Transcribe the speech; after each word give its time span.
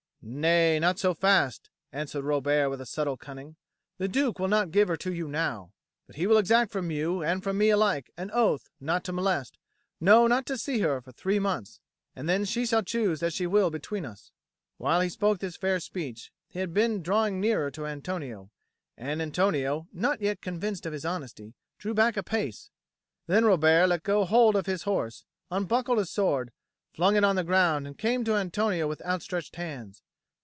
"Nay, 0.23 0.77
not 0.79 0.99
so 0.99 1.15
fast," 1.15 1.71
answered 1.91 2.21
Robert 2.21 2.69
with 2.69 2.87
subtle 2.87 3.17
cunning. 3.17 3.55
"The 3.97 4.07
Duke 4.07 4.37
will 4.37 4.49
not 4.49 4.69
give 4.69 4.87
her 4.87 4.95
to 4.97 5.11
you 5.11 5.27
now. 5.27 5.71
But 6.05 6.15
he 6.17 6.27
will 6.27 6.37
exact 6.37 6.71
from 6.71 6.91
you 6.91 7.23
and 7.23 7.41
from 7.41 7.57
me 7.57 7.71
alike 7.71 8.11
an 8.17 8.29
oath 8.31 8.69
not 8.79 9.03
to 9.05 9.13
molest, 9.13 9.57
no, 9.99 10.27
not 10.27 10.45
to 10.45 10.59
see 10.59 10.81
her, 10.81 11.01
for 11.01 11.11
three 11.11 11.39
months, 11.39 11.79
and 12.15 12.29
then 12.29 12.45
she 12.45 12.67
shall 12.67 12.83
choose 12.83 13.23
as 13.23 13.33
she 13.33 13.47
will 13.47 13.71
between 13.71 14.05
us." 14.05 14.31
While 14.77 15.01
he 15.01 15.09
spoke 15.09 15.39
this 15.39 15.57
fair 15.57 15.79
speech, 15.79 16.31
he 16.47 16.59
had 16.59 16.71
been 16.71 17.01
drawing 17.01 17.41
nearer 17.41 17.71
to 17.71 17.87
Antonio; 17.87 18.51
and 18.95 19.23
Antonio, 19.23 19.87
not 19.91 20.21
yet 20.21 20.39
convinced 20.39 20.85
of 20.85 20.93
his 20.93 21.03
honesty, 21.03 21.55
drew 21.79 21.95
back 21.95 22.15
a 22.15 22.21
pace. 22.21 22.69
Then 23.25 23.43
Robert 23.43 23.87
let 23.87 24.03
go 24.03 24.23
hold 24.25 24.55
of 24.55 24.67
his 24.67 24.83
horse, 24.83 25.25
unbuckled 25.49 25.97
his 25.97 26.11
sword, 26.11 26.51
flung 26.93 27.15
it 27.15 27.23
on 27.23 27.35
the 27.35 27.43
ground, 27.43 27.87
and 27.87 27.97
came 27.97 28.23
to 28.25 28.35
Antonio 28.35 28.87
with 28.87 29.01
outstretched 29.01 29.55
hands. 29.55 30.03